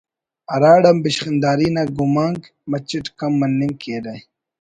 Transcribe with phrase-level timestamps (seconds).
[0.51, 4.13] ہراڑان بشخندہ نا گمانک مچٹ کم مننگ کیرہ